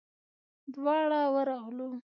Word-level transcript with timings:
دواړه 0.73 1.21
ورغلو. 1.35 1.89